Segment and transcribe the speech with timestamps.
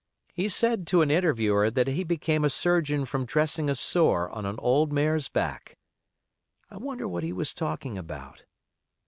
[0.33, 4.47] He said to an interviewer that he became a surgeon from dressing a sore on
[4.47, 5.77] an old mare's back.
[6.71, 8.45] I wonder what he was talking about?